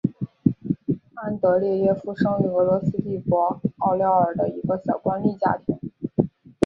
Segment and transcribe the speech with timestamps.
[1.15, 5.77] 安德列耶夫生于俄罗斯帝国奥廖尔的一个小官吏家庭。